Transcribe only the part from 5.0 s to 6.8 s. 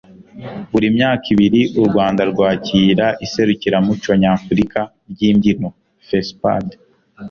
ry'imbyino (fespad